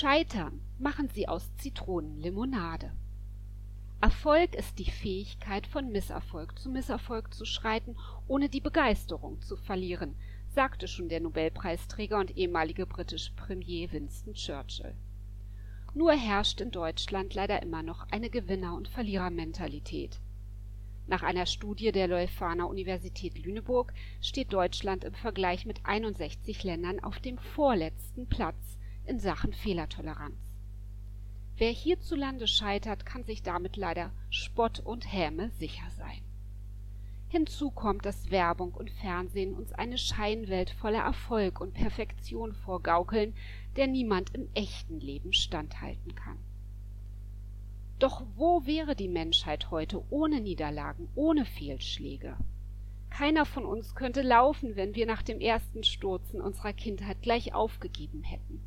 Scheitern 0.00 0.60
machen 0.78 1.08
Sie 1.12 1.26
aus 1.26 1.56
Zitronen 1.56 2.20
Limonade. 2.20 2.92
Erfolg 4.00 4.54
ist 4.54 4.78
die 4.78 4.92
Fähigkeit, 4.92 5.66
von 5.66 5.90
Misserfolg 5.90 6.56
zu 6.56 6.70
Misserfolg 6.70 7.34
zu 7.34 7.44
schreiten, 7.44 7.96
ohne 8.28 8.48
die 8.48 8.60
Begeisterung 8.60 9.42
zu 9.42 9.56
verlieren, 9.56 10.14
sagte 10.54 10.86
schon 10.86 11.08
der 11.08 11.18
Nobelpreisträger 11.18 12.16
und 12.16 12.36
ehemalige 12.36 12.86
britische 12.86 13.32
Premier 13.34 13.90
Winston 13.90 14.34
Churchill. 14.34 14.94
Nur 15.94 16.12
herrscht 16.12 16.60
in 16.60 16.70
Deutschland 16.70 17.34
leider 17.34 17.60
immer 17.60 17.82
noch 17.82 18.06
eine 18.12 18.30
Gewinner- 18.30 18.76
und 18.76 18.86
Verlierermentalität. 18.86 20.20
Nach 21.08 21.24
einer 21.24 21.46
Studie 21.46 21.90
der 21.90 22.06
Leuphana 22.06 22.66
Universität 22.66 23.36
Lüneburg 23.36 23.92
steht 24.20 24.52
Deutschland 24.52 25.02
im 25.02 25.14
Vergleich 25.14 25.66
mit 25.66 25.80
61 25.82 26.62
Ländern 26.62 27.00
auf 27.00 27.18
dem 27.18 27.36
vorletzten 27.38 28.28
Platz 28.28 28.77
in 29.08 29.18
Sachen 29.18 29.52
Fehlertoleranz. 29.52 30.36
Wer 31.56 31.70
hierzulande 31.70 32.46
scheitert, 32.46 33.04
kann 33.04 33.24
sich 33.24 33.42
damit 33.42 33.76
leider 33.76 34.12
Spott 34.30 34.78
und 34.80 35.12
Häme 35.12 35.50
sicher 35.50 35.90
sein. 35.96 36.22
Hinzu 37.30 37.70
kommt, 37.70 38.06
dass 38.06 38.30
Werbung 38.30 38.72
und 38.72 38.90
Fernsehen 38.90 39.54
uns 39.54 39.72
eine 39.72 39.98
Scheinwelt 39.98 40.70
voller 40.70 41.02
Erfolg 41.02 41.60
und 41.60 41.74
Perfektion 41.74 42.54
vorgaukeln, 42.54 43.34
der 43.76 43.86
niemand 43.86 44.34
im 44.34 44.48
echten 44.54 45.00
Leben 45.00 45.32
standhalten 45.32 46.14
kann. 46.14 46.38
Doch 47.98 48.22
wo 48.36 48.64
wäre 48.64 48.94
die 48.94 49.08
Menschheit 49.08 49.70
heute 49.70 50.02
ohne 50.10 50.40
Niederlagen, 50.40 51.08
ohne 51.16 51.44
Fehlschläge? 51.44 52.36
Keiner 53.10 53.44
von 53.44 53.64
uns 53.64 53.94
könnte 53.94 54.22
laufen, 54.22 54.76
wenn 54.76 54.94
wir 54.94 55.06
nach 55.06 55.22
dem 55.22 55.40
ersten 55.40 55.82
Sturzen 55.82 56.40
unserer 56.40 56.72
Kindheit 56.72 57.20
gleich 57.22 57.52
aufgegeben 57.52 58.22
hätten. 58.22 58.62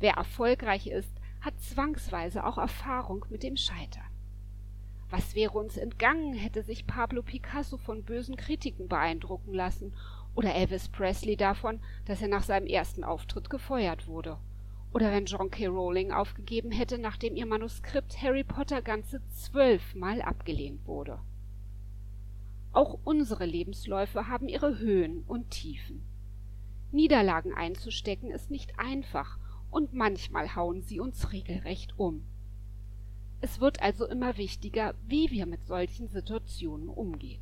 Wer 0.00 0.14
erfolgreich 0.14 0.88
ist, 0.88 1.12
hat 1.40 1.60
zwangsweise 1.60 2.44
auch 2.44 2.58
Erfahrung 2.58 3.24
mit 3.30 3.42
dem 3.42 3.56
Scheitern. 3.56 4.02
Was 5.08 5.34
wäre 5.34 5.58
uns 5.58 5.76
entgangen, 5.76 6.34
hätte 6.34 6.62
sich 6.62 6.86
Pablo 6.86 7.22
Picasso 7.22 7.76
von 7.76 8.04
bösen 8.04 8.36
Kritiken 8.36 8.88
beeindrucken 8.88 9.54
lassen 9.54 9.94
oder 10.34 10.54
Elvis 10.54 10.88
Presley 10.88 11.36
davon, 11.36 11.80
dass 12.06 12.22
er 12.22 12.28
nach 12.28 12.42
seinem 12.42 12.66
ersten 12.66 13.04
Auftritt 13.04 13.50
gefeuert 13.50 14.06
wurde 14.06 14.38
oder 14.92 15.12
wenn 15.12 15.26
John 15.26 15.50
K. 15.50 15.66
Rowling 15.66 16.12
aufgegeben 16.12 16.70
hätte, 16.70 16.98
nachdem 16.98 17.36
ihr 17.36 17.46
Manuskript 17.46 18.20
Harry 18.20 18.44
Potter 18.44 18.82
ganze 18.82 19.20
zwölfmal 19.28 20.20
abgelehnt 20.22 20.86
wurde. 20.86 21.20
Auch 22.72 22.98
unsere 23.04 23.46
Lebensläufe 23.46 24.28
haben 24.28 24.48
ihre 24.48 24.78
Höhen 24.78 25.24
und 25.26 25.50
Tiefen. 25.50 26.02
Niederlagen 26.92 27.54
einzustecken 27.54 28.30
ist 28.30 28.50
nicht 28.50 28.78
einfach, 28.78 29.38
und 29.70 29.94
manchmal 29.94 30.54
hauen 30.54 30.82
sie 30.82 31.00
uns 31.00 31.32
regelrecht 31.32 31.98
um. 31.98 32.24
Es 33.40 33.60
wird 33.60 33.80
also 33.80 34.06
immer 34.06 34.36
wichtiger, 34.36 34.94
wie 35.06 35.30
wir 35.30 35.46
mit 35.46 35.66
solchen 35.66 36.08
Situationen 36.08 36.88
umgehen. 36.88 37.40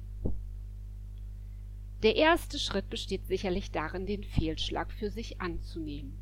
Der 2.05 2.15
erste 2.15 2.61
Schritt 2.61 2.89
besteht 2.91 3.27
sicherlich 3.27 3.73
darin, 3.73 4.07
den 4.07 4.23
Fehlschlag 4.23 4.93
für 4.93 5.11
sich 5.11 5.41
anzunehmen. 5.41 6.17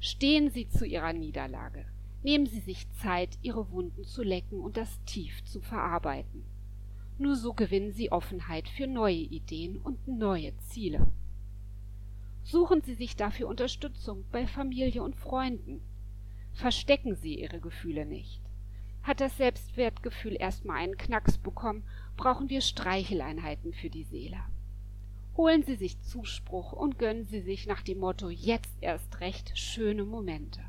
Stehen 0.00 0.50
Sie 0.50 0.68
zu 0.68 0.84
Ihrer 0.84 1.12
Niederlage. 1.12 1.84
Nehmen 2.24 2.46
Sie 2.46 2.58
sich 2.58 2.90
Zeit, 3.00 3.38
Ihre 3.42 3.70
Wunden 3.70 4.04
zu 4.04 4.24
lecken 4.24 4.60
und 4.60 4.76
das 4.76 4.98
Tief 5.04 5.44
zu 5.44 5.60
verarbeiten. 5.60 6.42
Nur 7.16 7.36
so 7.36 7.52
gewinnen 7.52 7.92
Sie 7.92 8.10
Offenheit 8.10 8.68
für 8.68 8.88
neue 8.88 9.14
Ideen 9.14 9.76
und 9.78 10.08
neue 10.08 10.56
Ziele. 10.68 11.06
Suchen 12.50 12.80
Sie 12.80 12.94
sich 12.94 13.14
dafür 13.14 13.46
Unterstützung 13.46 14.24
bei 14.32 14.46
Familie 14.46 15.02
und 15.02 15.14
Freunden. 15.16 15.82
Verstecken 16.54 17.14
Sie 17.14 17.38
Ihre 17.38 17.60
Gefühle 17.60 18.06
nicht. 18.06 18.40
Hat 19.02 19.20
das 19.20 19.36
Selbstwertgefühl 19.36 20.34
erstmal 20.34 20.78
einen 20.78 20.96
Knacks 20.96 21.36
bekommen, 21.36 21.84
brauchen 22.16 22.48
wir 22.48 22.62
Streicheleinheiten 22.62 23.74
für 23.74 23.90
die 23.90 24.04
Seele. 24.04 24.38
Holen 25.36 25.62
Sie 25.62 25.74
sich 25.74 26.00
Zuspruch 26.00 26.72
und 26.72 26.98
gönnen 26.98 27.26
Sie 27.26 27.42
sich 27.42 27.66
nach 27.66 27.82
dem 27.82 27.98
Motto 27.98 28.30
jetzt 28.30 28.78
erst 28.80 29.20
recht 29.20 29.52
schöne 29.58 30.06
Momente. 30.06 30.62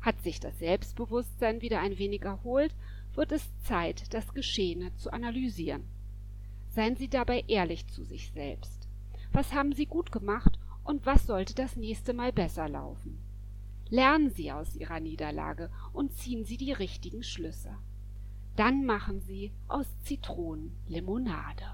Hat 0.00 0.20
sich 0.20 0.40
das 0.40 0.58
Selbstbewusstsein 0.58 1.62
wieder 1.62 1.78
ein 1.78 1.96
wenig 1.96 2.22
erholt, 2.22 2.74
wird 3.14 3.30
es 3.30 3.48
Zeit, 3.62 4.12
das 4.14 4.34
Geschehene 4.34 4.92
zu 4.96 5.12
analysieren. 5.12 5.84
Seien 6.70 6.96
Sie 6.96 7.08
dabei 7.08 7.44
ehrlich 7.46 7.86
zu 7.86 8.02
sich 8.02 8.32
selbst. 8.32 8.79
Was 9.32 9.52
haben 9.52 9.72
Sie 9.72 9.86
gut 9.86 10.10
gemacht 10.10 10.58
und 10.82 11.06
was 11.06 11.26
sollte 11.26 11.54
das 11.54 11.76
nächste 11.76 12.14
Mal 12.14 12.32
besser 12.32 12.68
laufen? 12.68 13.18
Lernen 13.88 14.30
Sie 14.30 14.52
aus 14.52 14.76
Ihrer 14.76 15.00
Niederlage 15.00 15.70
und 15.92 16.14
ziehen 16.14 16.44
Sie 16.44 16.56
die 16.56 16.72
richtigen 16.72 17.22
Schlüsse. 17.22 17.76
Dann 18.56 18.84
machen 18.84 19.20
Sie 19.20 19.52
aus 19.68 19.86
Zitronen 20.04 20.76
Limonade. 20.86 21.64